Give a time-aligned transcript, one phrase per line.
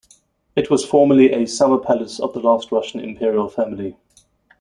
[0.55, 3.97] It was formerly a summer palace of the last Russian Imperial family.